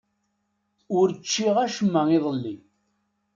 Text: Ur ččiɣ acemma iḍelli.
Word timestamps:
Ur 0.97 1.07
ččiɣ 1.21 1.55
acemma 1.65 2.01
iḍelli. 2.17 2.55